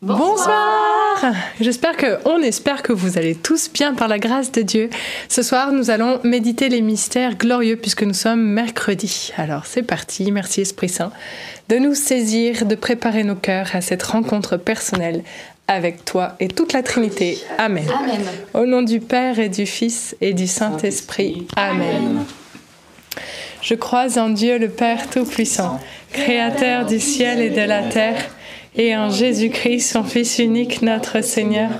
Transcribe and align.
Bonsoir. 0.00 1.34
J'espère 1.60 1.96
que, 1.96 2.18
on 2.24 2.40
espère 2.40 2.84
que 2.84 2.92
vous 2.92 3.18
allez 3.18 3.34
tous 3.34 3.68
bien 3.72 3.94
par 3.94 4.06
la 4.06 4.20
grâce 4.20 4.52
de 4.52 4.62
Dieu. 4.62 4.90
Ce 5.28 5.42
soir, 5.42 5.72
nous 5.72 5.90
allons 5.90 6.20
méditer 6.22 6.68
les 6.68 6.82
mystères 6.82 7.34
glorieux 7.34 7.74
puisque 7.74 8.04
nous 8.04 8.14
sommes 8.14 8.40
mercredi. 8.40 9.32
Alors 9.36 9.66
c'est 9.66 9.82
parti, 9.82 10.30
merci 10.30 10.60
Esprit 10.60 10.88
Saint, 10.88 11.10
de 11.68 11.78
nous 11.78 11.96
saisir, 11.96 12.64
de 12.64 12.76
préparer 12.76 13.24
nos 13.24 13.34
cœurs 13.34 13.70
à 13.74 13.80
cette 13.80 14.04
rencontre 14.04 14.56
personnelle 14.56 15.24
avec 15.66 16.04
toi 16.04 16.36
et 16.38 16.46
toute 16.46 16.74
la 16.74 16.84
Trinité. 16.84 17.36
Amen. 17.58 17.84
Amen. 17.92 18.24
Au 18.54 18.66
nom 18.66 18.82
du 18.82 19.00
Père 19.00 19.40
et 19.40 19.48
du 19.48 19.66
Fils 19.66 20.16
et 20.20 20.32
du 20.32 20.46
Saint-Esprit. 20.46 21.48
Amen. 21.56 22.24
Je 23.62 23.74
crois 23.74 24.16
en 24.20 24.28
Dieu 24.28 24.58
le 24.58 24.68
Père 24.68 25.10
Tout-Puissant, 25.10 25.80
Créateur 26.12 26.86
du 26.86 27.00
ciel 27.00 27.40
et 27.40 27.50
de 27.50 27.60
la 27.60 27.82
terre, 27.82 28.30
et 28.78 28.96
en 28.96 29.10
Jésus-Christ, 29.10 29.90
son 29.90 30.04
Fils 30.04 30.38
unique, 30.38 30.82
notre 30.82 31.20
Seigneur, 31.20 31.70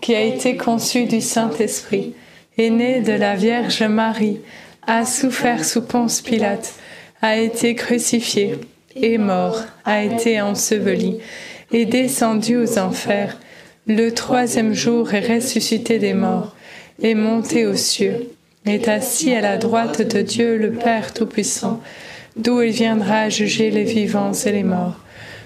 qui 0.00 0.14
a 0.14 0.22
été 0.22 0.56
conçu 0.56 1.04
du 1.04 1.20
Saint-Esprit, 1.20 2.14
est 2.56 2.70
né 2.70 3.00
de 3.00 3.12
la 3.12 3.34
Vierge 3.34 3.82
Marie, 3.82 4.38
a 4.86 5.04
souffert 5.04 5.64
sous 5.64 5.82
Ponce 5.82 6.20
Pilate, 6.20 6.74
a 7.20 7.36
été 7.36 7.74
crucifié, 7.74 8.54
est 8.94 9.18
mort, 9.18 9.60
a 9.84 10.04
été 10.04 10.40
enseveli, 10.40 11.18
est 11.72 11.84
descendu 11.84 12.56
aux 12.56 12.78
enfers, 12.78 13.38
le 13.88 14.10
troisième 14.10 14.72
jour 14.72 15.12
est 15.14 15.34
ressuscité 15.34 15.98
des 15.98 16.14
morts, 16.14 16.54
est 17.02 17.14
monté 17.14 17.66
aux 17.66 17.74
cieux, 17.74 18.30
est 18.64 18.88
assis 18.88 19.34
à 19.34 19.40
la 19.40 19.56
droite 19.56 20.02
de 20.02 20.22
Dieu 20.22 20.56
le 20.56 20.72
Père 20.72 21.12
Tout-Puissant, 21.12 21.80
d'où 22.36 22.62
il 22.62 22.70
viendra 22.70 23.28
juger 23.28 23.70
les 23.70 23.84
vivants 23.84 24.32
et 24.32 24.52
les 24.52 24.64
morts. 24.64 25.00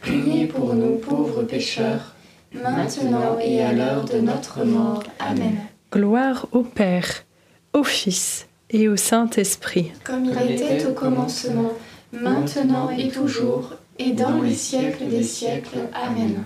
priez 0.00 0.46
pour 0.46 0.74
nous 0.74 0.96
pauvres 0.96 1.42
pécheurs, 1.42 2.14
maintenant 2.54 3.38
et 3.38 3.62
à 3.62 3.72
l'heure 3.72 4.04
de 4.04 4.18
notre 4.18 4.64
mort. 4.64 5.02
Amen. 5.18 5.56
Gloire 5.92 6.46
au 6.52 6.62
Père, 6.62 7.24
au 7.72 7.82
Fils 7.82 8.46
et 8.70 8.88
au 8.88 8.96
Saint-Esprit. 8.96 9.92
Comme 10.04 10.24
il 10.24 10.50
était 10.52 10.86
au 10.86 10.92
commencement, 10.92 11.72
maintenant 12.12 12.90
et 12.90 13.08
toujours, 13.08 13.74
et 13.98 14.12
dans 14.12 14.40
les 14.42 14.54
siècles 14.54 15.08
des 15.08 15.22
siècles. 15.22 15.78
Amen. 15.92 16.42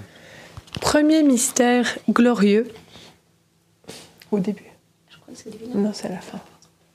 Premier 0.80 1.22
mystère 1.22 1.98
glorieux. 2.10 2.68
Au 4.30 4.38
début. 4.38 4.64
Je 5.08 5.16
crois 5.18 5.32
que 5.32 5.40
c'est 5.40 5.50
divin. 5.50 5.78
Non, 5.78 5.90
c'est 5.92 6.08
à 6.08 6.12
la 6.12 6.20
fin. 6.20 6.40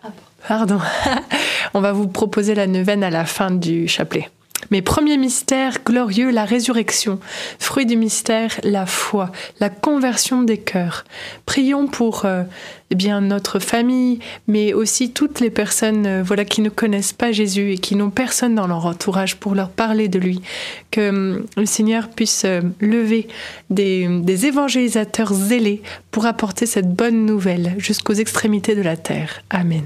Ah, 0.04 0.10
Pardon. 0.48 0.80
On 1.74 1.82
va 1.82 1.94
vous 1.94 2.08
proposer 2.08 2.56
la 2.56 2.68
neuvaine 2.68 3.04
à 3.04 3.10
la 3.10 3.26
fin 3.26 3.52
du 3.52 3.88
chapelet. 3.88 4.30
Mais 4.72 4.82
premier 4.82 5.18
mystère 5.18 5.78
glorieux, 5.86 6.32
la 6.32 6.46
résurrection. 6.46 7.20
Fruit 7.60 7.86
du 7.86 7.96
mystère, 7.96 8.60
la 8.64 8.86
foi, 8.86 9.32
la 9.60 9.70
conversion 9.70 10.44
des 10.44 10.58
cœurs. 10.58 11.06
Prions 11.46 11.88
pour 11.88 12.26
euh, 12.26 12.44
eh 12.92 12.96
bien 12.96 13.22
notre 13.22 13.60
famille, 13.60 14.20
mais 14.48 14.74
aussi 14.74 15.12
toutes 15.12 15.40
les 15.40 15.50
personnes 15.50 16.06
euh, 16.06 16.24
voilà 16.24 16.46
qui 16.46 16.62
ne 16.62 16.70
connaissent 16.70 17.14
pas 17.14 17.32
Jésus 17.32 17.74
et 17.74 17.78
qui 17.78 17.96
n'ont 17.96 18.10
personne 18.10 18.56
dans 18.56 18.68
leur 18.68 18.86
entourage 18.86 19.38
pour 19.38 19.56
leur 19.56 19.70
parler 19.70 20.08
de 20.08 20.20
lui. 20.20 20.42
Que 20.92 21.10
hum, 21.10 21.46
le 21.56 21.66
Seigneur 21.66 22.10
puisse 22.10 22.44
euh, 22.46 22.62
lever 22.80 23.28
des, 23.70 24.08
des 24.08 24.46
évangélisateurs 24.46 25.34
zélés 25.34 25.82
pour 26.12 26.26
apporter 26.26 26.66
cette 26.66 26.94
bonne 26.94 27.26
nouvelle 27.26 27.76
jusqu'aux 27.78 28.14
extrémités 28.14 28.76
de 28.76 28.82
la 28.82 28.98
terre. 28.98 29.42
Amen. 29.50 29.86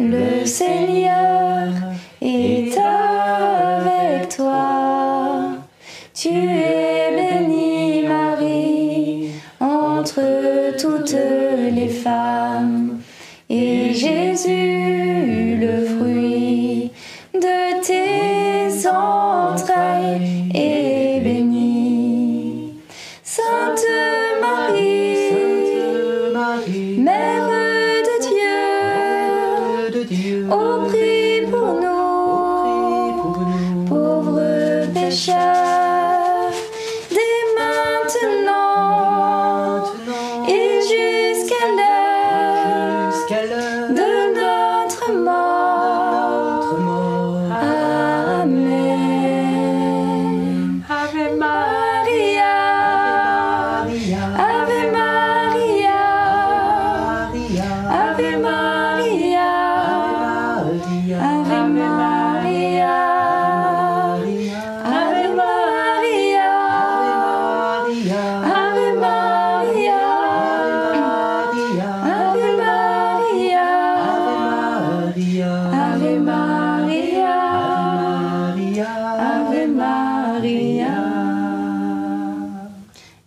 Le 0.00 0.46
Seigneur 0.46 1.66
est 2.22 2.78
avec 2.78 4.28
toi. 4.28 5.56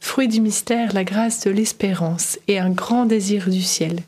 Fruit 0.00 0.28
du 0.28 0.40
mystère, 0.40 0.92
la 0.94 1.04
grâce 1.04 1.44
de 1.44 1.50
l'espérance 1.50 2.38
et 2.48 2.58
un 2.58 2.70
grand 2.70 3.04
désir 3.04 3.50
du 3.50 3.62
ciel. 3.62 4.00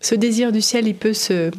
Ce 0.00 0.14
désir 0.14 0.52
du 0.52 0.62
ciel, 0.62 0.88
il 0.88 0.94
peut 0.94 1.12
se, 1.12 1.50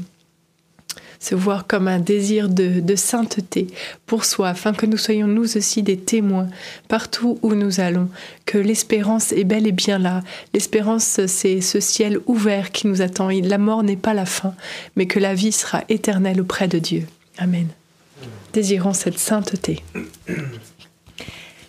se 1.20 1.36
voir 1.36 1.68
comme 1.68 1.88
un 1.88 2.00
désir 2.00 2.50
de, 2.50 2.80
de 2.80 2.96
sainteté 2.96 3.68
pour 4.08 4.26
soi, 4.26 4.50
afin 4.50 4.74
que 4.74 4.88
nous 4.88 4.98
soyons 4.98 5.28
nous 5.28 5.56
aussi 5.56 5.84
des 5.84 5.98
témoins 5.98 6.48
partout 6.88 7.38
où 7.44 7.54
nous 7.54 7.80
allons, 7.80 8.10
que 8.46 8.58
l'espérance 8.58 9.32
est 9.32 9.44
bel 9.44 9.68
et 9.68 9.72
bien 9.72 10.00
là. 10.00 10.24
L'espérance, 10.54 11.26
c'est 11.28 11.62
ce 11.62 11.80
ciel 11.80 12.20
ouvert 12.26 12.72
qui 12.72 12.88
nous 12.88 13.02
attend. 13.02 13.30
La 13.30 13.60
mort 13.60 13.84
n'est 13.84 13.96
pas 13.96 14.16
la 14.16 14.26
fin, 14.26 14.56
mais 14.96 15.06
que 15.06 15.20
la 15.20 15.36
vie 15.36 15.52
sera 15.52 15.84
éternelle 15.90 16.42
auprès 16.42 16.68
de 16.68 16.80
Dieu. 16.80 17.06
Amen. 17.38 17.68
Désirons 18.54 18.94
cette 18.94 19.20
sainteté. 19.20 19.84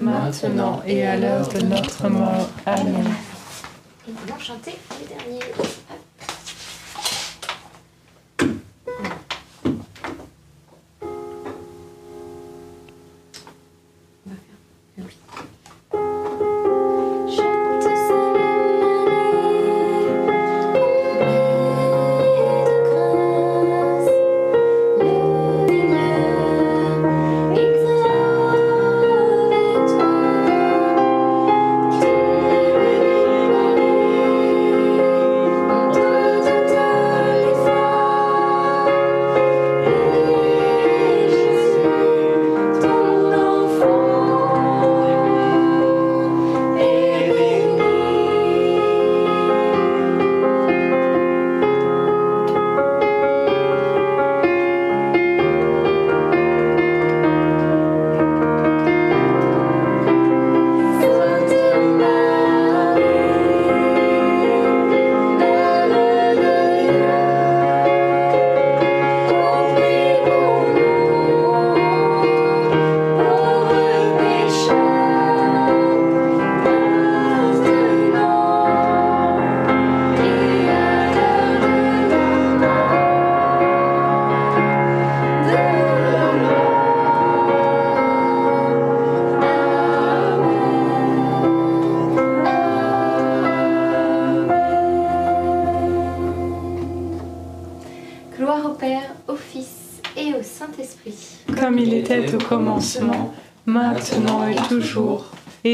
maintenant 0.00 0.82
et 0.86 1.06
à 1.06 1.16
l'heure 1.16 1.48
de 1.48 1.60
notre 1.60 2.08
mort. 2.08 2.48
Amen. 2.66 3.04
Et 4.06 4.12
maintenant, 4.12 4.38
chanter 4.38 4.74
les 5.00 5.06
derniers. 5.06 5.52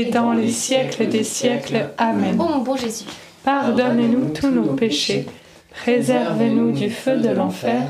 Et 0.04 0.10
dans 0.10 0.32
les 0.32 0.50
siècles 0.50 1.08
des 1.08 1.24
siècles. 1.24 1.90
Amen. 1.98 2.40
Ô 2.40 2.44
mon 2.44 2.58
bon 2.58 2.76
Jésus, 2.76 3.04
Pardonnez-nous 3.44 4.30
tous 4.30 4.48
nos 4.48 4.72
péchés, 4.72 5.26
préservez-nous 5.70 6.72
du 6.72 6.90
feu 6.90 7.18
de 7.18 7.28
l'enfer, 7.28 7.82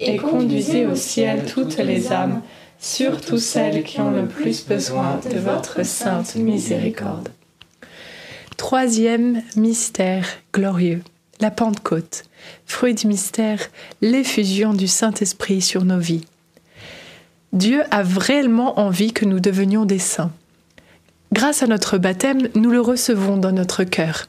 et 0.00 0.16
conduisez 0.16 0.86
au 0.86 0.96
ciel 0.96 1.44
toutes 1.44 1.78
les 1.78 2.12
âmes, 2.12 2.42
surtout 2.80 3.38
celles 3.38 3.84
qui 3.84 4.00
ont 4.00 4.10
le 4.10 4.26
plus 4.26 4.66
besoin 4.66 5.20
de 5.32 5.38
votre 5.38 5.84
sainte 5.84 6.34
miséricorde. 6.36 7.28
Troisième 8.56 9.42
mystère 9.56 10.26
glorieux, 10.52 11.02
la 11.40 11.52
Pentecôte. 11.52 12.24
Fruit 12.66 12.94
du 12.94 13.06
mystère, 13.06 13.60
l'effusion 14.00 14.74
du 14.74 14.88
Saint-Esprit 14.88 15.60
sur 15.60 15.84
nos 15.84 15.98
vies. 15.98 16.24
Dieu 17.52 17.82
a 17.90 18.02
réellement 18.02 18.80
envie 18.80 19.12
que 19.12 19.24
nous 19.24 19.40
devenions 19.40 19.84
des 19.84 19.98
saints. 19.98 20.32
Grâce 21.32 21.62
à 21.62 21.66
notre 21.66 21.98
baptême, 21.98 22.48
nous 22.54 22.70
le 22.70 22.80
recevons 22.80 23.36
dans 23.36 23.52
notre 23.52 23.84
cœur. 23.84 24.28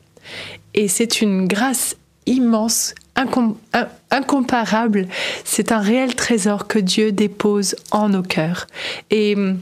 Et 0.74 0.88
c'est 0.88 1.22
une 1.22 1.48
grâce 1.48 1.96
immense, 2.26 2.94
incom- 3.16 3.56
in- 3.74 3.88
incomparable. 4.12 5.08
C'est 5.46 5.72
un 5.72 5.80
réel 5.80 6.16
trésor 6.16 6.68
que 6.68 6.80
Dieu 6.80 7.12
dépose 7.12 7.76
en 7.92 8.10
nos 8.10 8.22
cœurs. 8.22 8.68
Et 9.12 9.36
hum, 9.36 9.60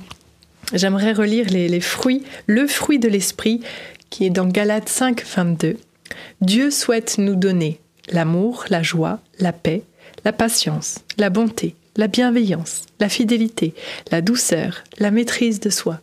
j'aimerais 0.74 1.14
relire 1.14 1.48
les, 1.50 1.70
les 1.70 1.80
fruits, 1.80 2.24
le 2.48 2.68
fruit 2.68 3.00
de 3.00 3.08
l'esprit 3.08 3.62
qui 4.10 4.26
est 4.26 4.30
dans 4.32 4.48
Galates 4.48 4.90
5, 4.90 5.24
22. 5.26 5.78
Dieu 6.42 6.72
souhaite 6.72 7.18
nous 7.18 7.36
donner 7.36 7.80
l'amour, 8.12 8.66
la 8.70 8.82
joie, 8.82 9.20
la 9.40 9.54
paix, 9.54 9.84
la 10.26 10.34
patience, 10.34 11.00
la 11.18 11.30
bonté, 11.30 11.76
la 11.96 12.08
bienveillance, 12.08 12.84
la 13.00 13.10
fidélité, 13.10 13.74
la 14.12 14.22
douceur, 14.22 14.84
la 14.98 15.12
maîtrise 15.12 15.60
de 15.60 15.70
soi. 15.70 16.00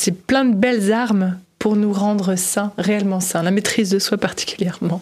C'est 0.00 0.16
plein 0.16 0.44
de 0.44 0.54
belles 0.54 0.92
armes 0.92 1.36
pour 1.58 1.74
nous 1.74 1.92
rendre 1.92 2.36
saints, 2.36 2.72
réellement 2.78 3.18
saints, 3.18 3.42
la 3.42 3.50
maîtrise 3.50 3.90
de 3.90 3.98
soi 3.98 4.16
particulièrement. 4.16 5.00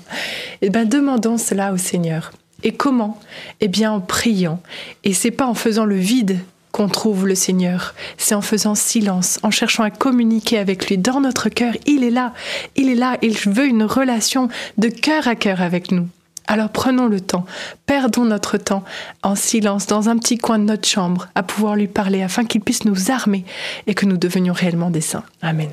Et 0.62 0.70
ben 0.70 0.88
demandons 0.88 1.36
cela 1.36 1.74
au 1.74 1.76
Seigneur. 1.76 2.32
Et 2.62 2.72
comment? 2.72 3.20
Eh 3.60 3.68
bien 3.68 3.92
en 3.92 4.00
priant. 4.00 4.58
Et 5.04 5.12
c'est 5.12 5.30
pas 5.30 5.46
en 5.46 5.52
faisant 5.52 5.84
le 5.84 5.96
vide 5.96 6.38
qu'on 6.72 6.88
trouve 6.88 7.26
le 7.26 7.34
Seigneur, 7.34 7.94
c'est 8.16 8.34
en 8.34 8.40
faisant 8.40 8.74
silence, 8.74 9.38
en 9.42 9.50
cherchant 9.50 9.82
à 9.82 9.90
communiquer 9.90 10.56
avec 10.56 10.86
lui 10.86 10.96
dans 10.96 11.20
notre 11.20 11.50
cœur. 11.50 11.74
Il 11.84 12.02
est 12.02 12.10
là, 12.10 12.32
il 12.74 12.88
est 12.88 12.94
là, 12.94 13.18
il 13.20 13.36
veut 13.36 13.66
une 13.66 13.82
relation 13.82 14.48
de 14.78 14.88
cœur 14.88 15.28
à 15.28 15.34
cœur 15.34 15.60
avec 15.60 15.92
nous. 15.92 16.08
Alors 16.48 16.70
prenons 16.70 17.06
le 17.06 17.20
temps, 17.20 17.44
perdons 17.86 18.24
notre 18.24 18.56
temps 18.56 18.84
en 19.22 19.34
silence 19.34 19.86
dans 19.86 20.08
un 20.08 20.16
petit 20.18 20.38
coin 20.38 20.58
de 20.58 20.64
notre 20.64 20.86
chambre 20.86 21.28
à 21.34 21.42
pouvoir 21.42 21.74
lui 21.74 21.88
parler 21.88 22.22
afin 22.22 22.44
qu'il 22.44 22.60
puisse 22.60 22.84
nous 22.84 23.10
armer 23.10 23.44
et 23.86 23.94
que 23.94 24.06
nous 24.06 24.16
devenions 24.16 24.54
réellement 24.54 24.90
des 24.90 25.00
saints. 25.00 25.24
Amen. 25.42 25.70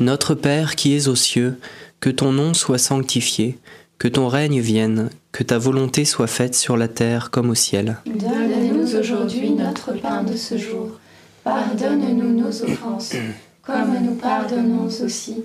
Notre 0.00 0.34
Père 0.34 0.76
qui 0.76 0.96
es 0.96 1.08
aux 1.08 1.16
cieux, 1.16 1.58
que 2.00 2.10
ton 2.10 2.32
nom 2.32 2.52
soit 2.52 2.78
sanctifié, 2.78 3.58
que 3.98 4.08
ton 4.08 4.28
règne 4.28 4.60
vienne, 4.60 5.10
que 5.32 5.42
ta 5.42 5.58
volonté 5.58 6.04
soit 6.04 6.26
faite 6.26 6.54
sur 6.54 6.76
la 6.76 6.88
terre 6.88 7.30
comme 7.30 7.50
au 7.50 7.54
ciel. 7.54 7.98
Donne-nous 8.06 8.96
aujourd'hui 8.96 9.50
notre 9.50 9.92
pain 9.92 10.22
de 10.22 10.36
ce 10.36 10.58
jour. 10.58 10.90
Pardonne-nous 11.44 12.40
nos 12.40 12.62
offenses, 12.62 13.14
comme 13.62 13.96
nous 14.02 14.14
pardonnons 14.14 14.86
aussi 14.86 15.44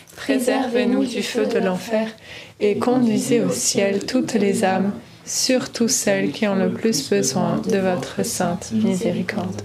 Préservez-nous 0.15 1.05
du 1.05 1.23
feu 1.23 1.45
de 1.45 1.59
l'enfer 1.59 2.07
et 2.59 2.77
conduisez 2.77 3.41
au 3.41 3.49
ciel 3.49 4.05
toutes 4.05 4.33
les 4.33 4.63
âmes, 4.63 4.91
surtout 5.25 5.87
celles 5.87 6.31
qui 6.31 6.47
ont 6.47 6.55
le 6.55 6.71
plus 6.71 7.09
besoin 7.09 7.61
de 7.67 7.77
votre 7.77 8.23
sainte 8.23 8.71
miséricorde. 8.71 9.61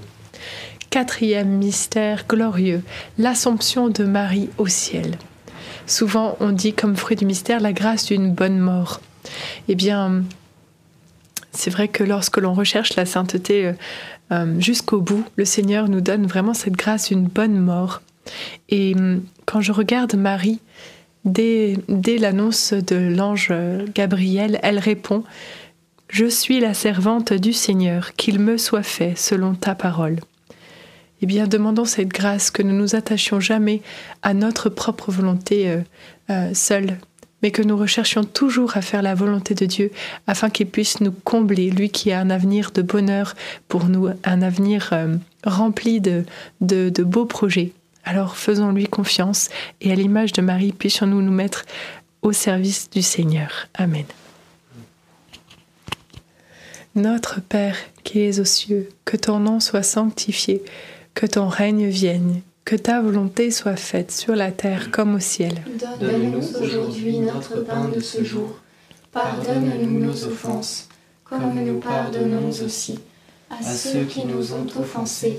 Quatrième 0.91 1.59
mystère 1.59 2.25
glorieux, 2.29 2.83
l'Assomption 3.19 3.89
de 3.89 4.05
Marie 4.05 4.49
au 4.57 4.67
ciel. 4.67 5.19
Souvent 5.87 6.37
on 6.41 6.51
dit 6.51 6.73
comme 6.73 6.97
fruit 6.97 7.17
du 7.17 7.27
mystère 7.27 7.61
la 7.61 7.73
grâce 7.73 8.07
d'une 8.07 8.33
bonne 8.33 8.59
mort. 8.59 9.01
Eh 9.69 9.75
bien, 9.75 10.23
c'est 11.53 11.71
vrai 11.71 11.89
que 11.89 12.05
lorsque 12.05 12.39
l'on 12.39 12.55
recherche 12.55 12.97
la 12.97 13.07
sainteté 13.07 13.67
euh, 13.67 13.73
euh, 14.33 14.61
jusqu'au 14.61 15.01
bout, 15.01 15.25
le 15.37 15.45
Seigneur 15.45 15.89
nous 15.89 16.01
donne 16.01 16.27
vraiment 16.27 16.55
cette 16.55 16.75
grâce 16.75 17.09
d'une 17.09 17.25
bonne 17.25 17.59
mort. 17.59 18.03
Et 18.69 18.95
hum, 18.95 19.23
quand 19.45 19.61
je 19.61 19.73
regarde 19.73 20.15
Marie, 20.15 20.61
dès, 21.25 21.77
l'annonce 22.19 22.73
de 22.73 22.97
l'ange 22.97 23.53
Gabriel, 23.95 24.59
elle 24.63 24.79
répond 24.79 25.25
Je 26.09 26.27
suis 26.27 26.61
la 26.61 26.75
servante 26.75 27.33
du 27.33 27.53
Seigneur, 27.53 28.15
qu'il 28.15 28.39
me 28.39 28.57
soit 28.57 28.83
fait 28.83 29.17
selon 29.17 29.55
ta 29.55 29.75
parole. 29.75 30.19
Eh 31.23 31.27
bien, 31.27 31.47
demandons 31.47 31.87
cette 31.87 32.09
grâce 32.09 32.51
que 32.51 32.63
nous 32.63 32.77
nous 32.77 32.95
attachions 32.95 33.41
jamais 33.41 33.81
à 34.23 34.35
notre 34.35 34.69
propre 34.69 35.11
volonté 35.11 35.71
euh, 35.71 35.81
euh, 36.29 36.51
seule, 36.53 36.99
mais 37.43 37.51
que 37.51 37.63
nous 37.63 37.77
recherchions 37.77 38.25
toujours 38.25 38.77
à 38.77 38.83
faire 38.83 39.01
la 39.01 39.15
volonté 39.15 39.55
de 39.55 39.65
Dieu 39.65 39.91
afin 40.27 40.51
qu'il 40.51 40.67
puisse 40.67 41.01
nous 41.01 41.13
combler, 41.13 41.71
lui 41.71 41.89
qui 41.89 42.13
a 42.13 42.21
un 42.21 42.29
avenir 42.29 42.71
de 42.71 42.83
bonheur 42.83 43.35
pour 43.67 43.87
nous, 43.87 44.09
un 44.25 44.43
avenir 44.43 44.91
euh, 44.93 45.17
rempli 45.45 46.01
de 46.01 46.25
beaux 47.03 47.27
projets. 47.27 47.73
Alors 48.07 48.37
faisons-lui 48.37 48.87
confiance 48.87 49.49
et 49.81 49.91
à 49.91 49.97
l'image 49.97 50.33
de 50.33 50.41
Marie, 50.41 50.73
puissions-nous 50.73 51.21
nous 51.21 51.33
mettre 51.33 51.67
au 52.23 52.33
service 52.33 52.89
du 52.89 53.03
Seigneur. 53.03 53.67
Amen. 53.75 54.07
Notre 56.95 57.43
Père 57.43 57.77
qui 58.05 58.21
es 58.21 58.39
aux 58.39 58.45
cieux, 58.45 58.89
que 59.05 59.17
ton 59.17 59.41
nom 59.41 59.59
soit 59.59 59.83
sanctifié, 59.83 60.63
que 61.15 61.27
ton 61.27 61.49
règne 61.49 61.89
vienne, 61.89 62.41
Que 62.65 62.75
ta 62.75 63.01
volonté 63.01 63.53
soit 63.53 63.77
faite 63.77 64.11
sur 64.11 64.35
la 64.35 64.51
terre 64.51 64.91
comme 64.91 65.15
au 65.15 65.21
ciel. 65.21 65.55
Donne-nous 66.01 66.57
aujourd'hui 66.61 67.21
notre 67.21 67.61
pain 67.61 67.89
de 67.95 68.01
ce 68.01 68.25
jour. 68.25 68.59
Pardonne-nous 69.13 70.01
nos 70.01 70.25
offenses, 70.25 70.89
comme 71.23 71.55
nous 71.65 71.79
pardonnons 71.79 72.51
aussi 72.65 72.99
à 73.51 73.63
ceux 73.63 74.03
qui 74.03 74.27
nous 74.27 74.53
ont 74.53 74.67
offensés. 74.81 75.39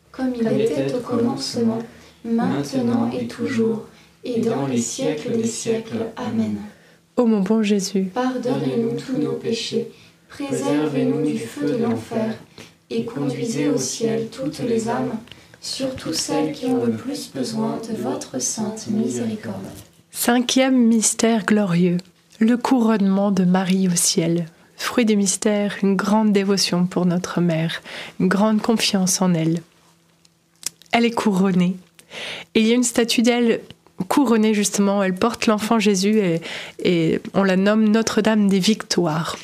Comme 0.21 0.35
il 0.35 0.61
était 0.61 0.93
au 0.93 0.99
commencement, 0.99 1.79
maintenant 2.23 3.09
et 3.11 3.25
toujours, 3.25 3.87
et 4.23 4.39
dans 4.39 4.67
les 4.67 4.77
siècles 4.77 5.35
des 5.35 5.47
siècles. 5.47 6.05
Amen. 6.15 6.57
Ô 7.17 7.25
mon 7.25 7.41
bon 7.41 7.63
Jésus, 7.63 8.11
pardonnez-nous 8.13 8.99
tous 8.99 9.17
nos 9.17 9.31
péchés, 9.31 9.91
préservez-nous 10.29 11.25
du 11.25 11.39
feu 11.39 11.71
de 11.71 11.83
l'enfer, 11.83 12.35
et 12.91 13.03
conduisez 13.03 13.67
au 13.69 13.77
ciel 13.77 14.27
toutes 14.31 14.59
les 14.59 14.89
âmes 14.89 15.17
surtout 15.59 16.13
celles 16.13 16.51
qui 16.51 16.65
ont 16.65 16.85
le 16.85 16.91
plus 16.91 17.31
besoin 17.33 17.79
de 17.89 17.95
votre 17.95 18.39
sainte 18.39 18.87
miséricorde. 18.89 19.55
Cinquième 20.11 20.77
mystère 20.87 21.45
glorieux, 21.45 21.97
le 22.39 22.57
couronnement 22.57 23.31
de 23.31 23.45
Marie 23.45 23.87
au 23.87 23.95
ciel. 23.95 24.45
Fruit 24.75 25.05
du 25.05 25.15
mystère, 25.15 25.77
une 25.83 25.95
grande 25.95 26.31
dévotion 26.31 26.85
pour 26.85 27.05
notre 27.05 27.41
mère, 27.41 27.81
une 28.19 28.27
grande 28.27 28.61
confiance 28.61 29.21
en 29.21 29.33
elle. 29.33 29.61
Elle 30.91 31.05
est 31.05 31.11
couronnée. 31.11 31.75
Il 32.55 32.67
y 32.67 32.71
a 32.71 32.75
une 32.75 32.83
statue 32.83 33.21
d'elle 33.21 33.61
couronnée 34.07 34.53
justement, 34.53 35.03
elle 35.03 35.15
porte 35.15 35.47
l'enfant 35.47 35.79
Jésus 35.79 36.17
et, 36.19 36.41
et 36.83 37.21
on 37.33 37.43
la 37.43 37.55
nomme 37.55 37.87
Notre-Dame 37.89 38.47
des 38.47 38.59
Victoires. 38.59 39.37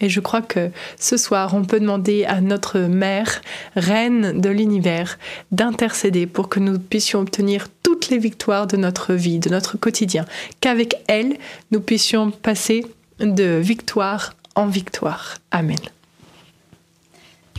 Et 0.00 0.08
je 0.08 0.20
crois 0.20 0.40
que 0.40 0.70
ce 0.98 1.16
soir, 1.16 1.54
on 1.54 1.64
peut 1.64 1.78
demander 1.78 2.24
à 2.24 2.40
notre 2.40 2.80
mère, 2.80 3.42
reine 3.76 4.40
de 4.40 4.48
l'univers, 4.48 5.18
d'intercéder 5.52 6.26
pour 6.26 6.48
que 6.48 6.58
nous 6.58 6.78
puissions 6.78 7.20
obtenir 7.20 7.66
toutes 7.82 8.08
les 8.08 8.18
victoires 8.18 8.66
de 8.66 8.78
notre 8.78 9.14
vie, 9.14 9.38
de 9.38 9.50
notre 9.50 9.76
quotidien, 9.76 10.24
qu'avec 10.60 10.96
elle, 11.06 11.36
nous 11.70 11.80
puissions 11.80 12.30
passer 12.30 12.86
de 13.20 13.58
victoire 13.58 14.34
en 14.54 14.66
victoire. 14.66 15.36
Amen. 15.50 15.78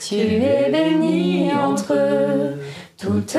Tu 0.00 0.14
es 0.14 0.70
bénie 0.70 1.50
entre 1.52 1.96
toutes 2.96 3.36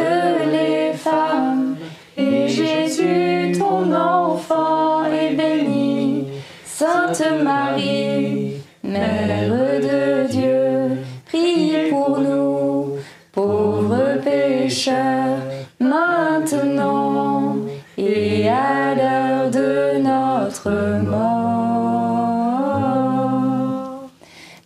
les 0.51 0.91
femmes, 0.93 1.77
et 2.17 2.49
Jésus, 2.49 3.53
ton 3.57 3.93
enfant, 3.93 5.05
est 5.05 5.35
béni. 5.35 6.27
Sainte 6.65 7.23
Marie, 7.43 8.55
Mère 8.83 9.49
de 9.81 10.27
Dieu, 10.27 10.97
prie 11.27 11.89
pour 11.89 12.19
nous, 12.19 12.97
pauvres 13.31 14.19
pécheurs, 14.21 15.39
maintenant 15.79 17.55
et 17.97 18.49
à 18.49 18.95
l'heure 18.95 19.49
de 19.49 19.97
notre 19.99 20.71
mort. 21.09 21.69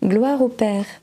Gloire 0.04 0.42
au 0.42 0.50
Père 0.50 1.03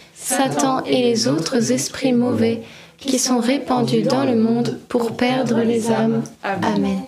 Satan 0.23 0.83
et 0.85 1.01
les 1.01 1.27
autres 1.27 1.71
esprits 1.71 2.13
mauvais 2.13 2.61
qui 2.97 3.17
sont 3.17 3.39
répandus 3.39 4.03
dans 4.03 4.23
le 4.23 4.35
monde 4.35 4.79
pour 4.87 5.17
perdre 5.17 5.61
les 5.61 5.89
âmes. 5.89 6.21
Amen. 6.43 7.01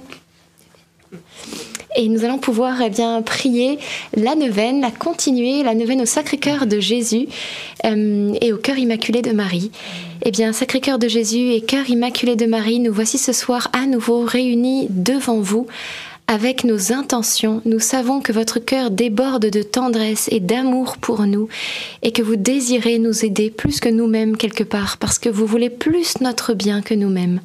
Et 1.95 2.10
nous 2.10 2.26
allons 2.26 2.39
pouvoir 2.39 2.82
eh 2.82 2.89
bien, 2.89 3.21
prier 3.21 3.78
la 4.15 4.34
neuvaine, 4.34 4.82
la 4.82 4.89
continuer, 4.89 5.62
la 5.62 5.76
neuvaine 5.76 6.02
au 6.02 6.08
Sacré-Cœur 6.08 6.65
de 6.65 6.80
Jésus 6.80 7.28
euh, 7.86 8.34
et 8.41 8.52
au 8.52 8.58
Cœur 8.58 8.80
Immaculé 8.80 9.21
de 9.21 9.32
Marie. 9.32 9.71
Eh 10.23 10.32
bien, 10.32 10.52
Sacré-Cœur 10.52 10.97
de 10.97 11.08
Jésus 11.08 11.52
et 11.52 11.62
Cœur 11.62 11.88
Immaculé 11.91 12.36
de 12.36 12.47
Marie, 12.47 12.80
nous 12.80 12.91
voici 12.91 13.19
ce 13.19 13.32
soir 13.32 13.69
à 13.73 13.86
nouveau 13.86 14.23
réunis 14.26 14.88
devant 14.89 15.39
vous 15.39 15.67
avec 16.28 16.64
nos 16.64 16.94
intentions. 16.94 17.62
Nous 17.66 17.80
savons 17.80 18.22
que 18.22 18.32
votre 18.32 18.60
cœur 18.60 18.92
déborde 18.92 19.46
de 19.46 19.62
tendresse 19.62 20.30
et 20.32 20.40
d'amour 20.40 20.98
pour 20.98 21.26
nous 21.26 21.48
et 22.02 22.12
que 22.12 22.22
vous 22.22 22.36
désirez 22.36 23.00
nous 23.00 23.26
aider 23.26 23.50
plus 23.50 23.80
que 23.80 23.90
nous-mêmes 23.90 24.38
quelque 24.38 24.64
part 24.64 24.98
parce 24.98 25.20
que 25.20 25.30
vous 25.30 25.46
voulez 25.46 25.70
plus 25.70 26.22
notre 26.22 26.54
bien 26.54 26.82
que 26.82 26.94
nous-mêmes. 26.94 27.40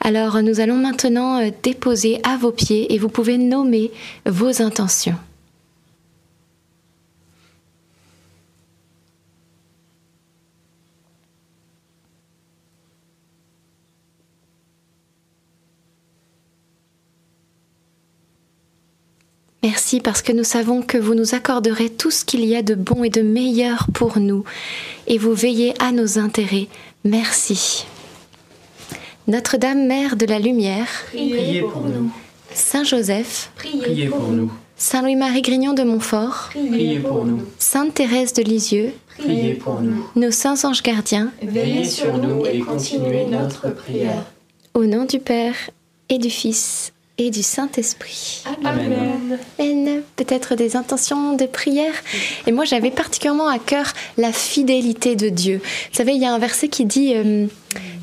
Alors 0.00 0.42
nous 0.42 0.60
allons 0.60 0.76
maintenant 0.76 1.40
euh, 1.40 1.50
déposer 1.62 2.20
à 2.24 2.36
vos 2.36 2.50
pieds 2.50 2.92
et 2.92 2.98
vous 2.98 3.08
pouvez 3.08 3.38
nommer 3.38 3.92
vos 4.26 4.62
intentions. 4.62 5.16
Merci 19.62 20.00
parce 20.00 20.22
que 20.22 20.32
nous 20.32 20.42
savons 20.44 20.82
que 20.82 20.98
vous 20.98 21.14
nous 21.14 21.34
accorderez 21.34 21.88
tout 21.88 22.10
ce 22.10 22.24
qu'il 22.24 22.44
y 22.44 22.56
a 22.56 22.62
de 22.62 22.74
bon 22.74 23.04
et 23.04 23.10
de 23.10 23.22
meilleur 23.22 23.86
pour 23.94 24.18
nous 24.18 24.42
et 25.06 25.18
vous 25.18 25.34
veillez 25.34 25.74
à 25.80 25.92
nos 25.92 26.18
intérêts. 26.18 26.66
Merci. 27.04 27.86
Notre-Dame 29.28 29.86
Mère 29.86 30.16
de 30.16 30.26
la 30.26 30.40
Lumière, 30.40 30.88
Priez 31.12 31.60
pour 31.60 31.82
nous. 31.82 32.10
Saint 32.52 32.82
Joseph, 32.82 33.52
Priez 33.54 34.08
pour 34.08 34.28
nous. 34.28 34.50
Saint 34.76 35.00
Louis-Marie 35.02 35.42
Grignon 35.42 35.74
de 35.74 35.84
Montfort, 35.84 36.50
Priez 36.50 36.98
pour 36.98 37.24
nous. 37.24 37.42
Sainte 37.60 37.94
Thérèse 37.94 38.32
de 38.32 38.42
Lisieux, 38.42 38.92
Priez 39.16 39.54
pour 39.54 39.80
nous. 39.80 40.04
nos 40.16 40.32
saints 40.32 40.64
anges 40.64 40.82
gardiens, 40.82 41.30
Veillez 41.40 41.84
sur 41.84 42.18
nous 42.18 42.44
et 42.46 42.58
continuez 42.58 43.26
notre 43.26 43.72
prière. 43.72 44.24
au 44.74 44.86
nom 44.86 45.04
du 45.04 45.20
Père 45.20 45.54
et 46.08 46.18
du 46.18 46.30
Fils 46.30 46.92
et 47.18 47.30
du 47.30 47.42
Saint-Esprit. 47.42 48.42
Amen. 48.64 49.38
Amen. 49.58 50.02
Peut-être 50.16 50.54
des 50.54 50.76
intentions 50.76 51.36
de 51.36 51.46
prière. 51.46 51.94
Et 52.46 52.52
moi, 52.52 52.64
j'avais 52.64 52.90
particulièrement 52.90 53.48
à 53.48 53.58
cœur 53.58 53.92
la 54.16 54.32
fidélité 54.32 55.16
de 55.16 55.28
Dieu. 55.28 55.60
Vous 55.90 55.96
savez, 55.96 56.12
il 56.14 56.22
y 56.22 56.26
a 56.26 56.32
un 56.32 56.38
verset 56.38 56.68
qui 56.68 56.84
dit 56.84 57.12
euh, 57.14 57.46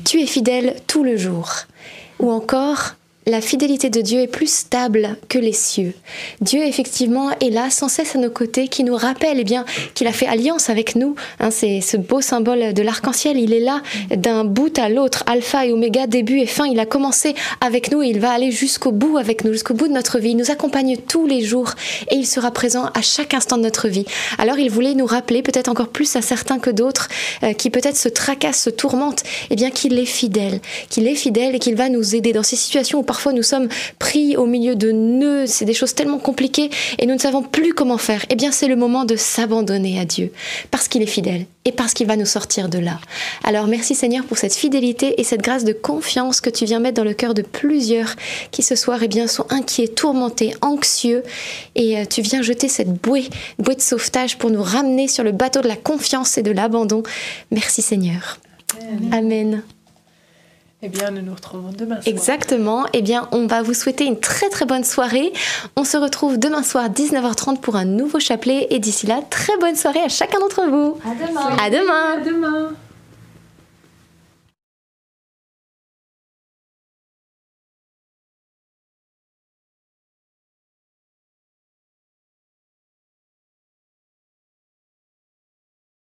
Tu 0.04 0.20
es 0.20 0.26
fidèle 0.26 0.76
tout 0.86 1.04
le 1.04 1.16
jour. 1.16 1.50
Ou 2.18 2.30
encore 2.30 2.94
la 3.26 3.42
fidélité 3.42 3.90
de 3.90 4.00
Dieu 4.00 4.20
est 4.20 4.26
plus 4.26 4.50
stable 4.50 5.16
que 5.28 5.38
les 5.38 5.52
cieux. 5.52 5.92
Dieu, 6.40 6.62
effectivement, 6.62 7.30
est 7.40 7.50
là 7.50 7.68
sans 7.68 7.88
cesse 7.88 8.16
à 8.16 8.18
nos 8.18 8.30
côtés, 8.30 8.68
qui 8.68 8.82
nous 8.82 8.96
rappelle 8.96 9.38
eh 9.38 9.44
bien, 9.44 9.66
qu'il 9.94 10.06
a 10.06 10.12
fait 10.12 10.26
alliance 10.26 10.70
avec 10.70 10.96
nous. 10.96 11.14
Hein, 11.38 11.50
c'est 11.50 11.82
ce 11.82 11.98
beau 11.98 12.22
symbole 12.22 12.72
de 12.72 12.82
l'arc-en-ciel. 12.82 13.38
Il 13.38 13.52
est 13.52 13.60
là 13.60 13.82
d'un 14.10 14.44
bout 14.44 14.76
à 14.78 14.88
l'autre, 14.88 15.22
alpha 15.26 15.66
et 15.66 15.72
oméga, 15.72 16.06
début 16.06 16.38
et 16.38 16.46
fin. 16.46 16.64
Il 16.66 16.80
a 16.80 16.86
commencé 16.86 17.34
avec 17.60 17.92
nous 17.92 18.02
et 18.02 18.08
il 18.08 18.20
va 18.20 18.30
aller 18.30 18.50
jusqu'au 18.50 18.90
bout 18.90 19.18
avec 19.18 19.44
nous, 19.44 19.52
jusqu'au 19.52 19.74
bout 19.74 19.88
de 19.88 19.92
notre 19.92 20.18
vie. 20.18 20.30
Il 20.30 20.36
nous 20.38 20.50
accompagne 20.50 20.96
tous 20.96 21.26
les 21.26 21.42
jours 21.42 21.74
et 22.10 22.14
il 22.14 22.26
sera 22.26 22.50
présent 22.50 22.86
à 22.94 23.02
chaque 23.02 23.34
instant 23.34 23.58
de 23.58 23.62
notre 23.62 23.88
vie. 23.88 24.06
Alors 24.38 24.58
il 24.58 24.70
voulait 24.70 24.94
nous 24.94 25.06
rappeler, 25.06 25.42
peut-être 25.42 25.68
encore 25.68 25.88
plus 25.88 26.16
à 26.16 26.22
certains 26.22 26.58
que 26.58 26.70
d'autres, 26.70 27.08
euh, 27.42 27.52
qui 27.52 27.68
peut-être 27.68 27.98
se 27.98 28.08
tracassent, 28.08 28.62
se 28.62 28.70
tourmentent, 28.70 29.24
eh 29.50 29.56
bien 29.56 29.70
qu'il 29.70 29.98
est 29.98 30.06
fidèle, 30.06 30.60
qu'il 30.88 31.06
est 31.06 31.14
fidèle 31.14 31.54
et 31.54 31.58
qu'il 31.58 31.76
va 31.76 31.90
nous 31.90 32.14
aider 32.14 32.32
dans 32.32 32.42
ces 32.42 32.56
situations 32.56 33.00
où 33.00 33.02
parfois 33.10 33.32
nous 33.32 33.42
sommes 33.42 33.66
pris 33.98 34.36
au 34.36 34.46
milieu 34.46 34.76
de 34.76 34.92
nœuds, 34.92 35.48
c'est 35.48 35.64
des 35.64 35.74
choses 35.74 35.96
tellement 35.96 36.20
compliquées 36.20 36.70
et 37.00 37.06
nous 37.06 37.14
ne 37.14 37.18
savons 37.18 37.42
plus 37.42 37.74
comment 37.74 37.98
faire. 37.98 38.24
Eh 38.30 38.36
bien 38.36 38.52
c'est 38.52 38.68
le 38.68 38.76
moment 38.76 39.04
de 39.04 39.16
s'abandonner 39.16 39.98
à 39.98 40.04
Dieu 40.04 40.30
parce 40.70 40.86
qu'il 40.86 41.02
est 41.02 41.06
fidèle 41.06 41.46
et 41.64 41.72
parce 41.72 41.92
qu'il 41.92 42.06
va 42.06 42.14
nous 42.14 42.24
sortir 42.24 42.68
de 42.68 42.78
là. 42.78 43.00
Alors 43.42 43.66
merci 43.66 43.96
Seigneur 43.96 44.24
pour 44.24 44.38
cette 44.38 44.54
fidélité 44.54 45.20
et 45.20 45.24
cette 45.24 45.42
grâce 45.42 45.64
de 45.64 45.72
confiance 45.72 46.40
que 46.40 46.50
tu 46.50 46.66
viens 46.66 46.78
mettre 46.78 46.98
dans 46.98 47.04
le 47.04 47.12
cœur 47.12 47.34
de 47.34 47.42
plusieurs 47.42 48.14
qui 48.52 48.62
ce 48.62 48.76
soir 48.76 49.00
eh 49.02 49.08
bien, 49.08 49.26
sont 49.26 49.46
inquiets, 49.50 49.88
tourmentés, 49.88 50.54
anxieux 50.60 51.24
et 51.74 51.98
euh, 51.98 52.04
tu 52.08 52.22
viens 52.22 52.42
jeter 52.42 52.68
cette 52.68 52.92
bouée, 52.92 53.28
bouée 53.58 53.74
de 53.74 53.80
sauvetage 53.80 54.38
pour 54.38 54.50
nous 54.50 54.62
ramener 54.62 55.08
sur 55.08 55.24
le 55.24 55.32
bateau 55.32 55.62
de 55.62 55.68
la 55.68 55.74
confiance 55.74 56.38
et 56.38 56.44
de 56.44 56.52
l'abandon. 56.52 57.02
Merci 57.50 57.82
Seigneur. 57.82 58.38
Amen. 59.10 59.64
Eh 60.82 60.88
bien, 60.88 61.10
nous 61.10 61.20
nous 61.20 61.34
retrouvons 61.34 61.72
demain 61.76 62.00
soir. 62.00 62.06
Exactement. 62.06 62.86
Eh 62.94 63.02
bien, 63.02 63.28
on 63.32 63.46
va 63.46 63.60
vous 63.60 63.74
souhaiter 63.74 64.06
une 64.06 64.18
très 64.18 64.48
très 64.48 64.64
bonne 64.64 64.84
soirée. 64.84 65.32
On 65.76 65.84
se 65.84 65.98
retrouve 65.98 66.38
demain 66.38 66.62
soir 66.62 66.88
19h30 66.88 67.60
pour 67.60 67.76
un 67.76 67.84
nouveau 67.84 68.18
chapelet 68.18 68.66
et 68.70 68.78
d'ici 68.78 69.06
là, 69.06 69.20
très 69.28 69.56
bonne 69.58 69.76
soirée 69.76 70.00
à 70.00 70.08
chacun 70.08 70.40
d'entre 70.40 70.62
vous. 70.70 70.98
À 71.04 71.14
demain. 71.14 71.56
À 71.58 71.70
demain. 71.70 72.12
À 72.14 72.20
demain. 72.24 72.72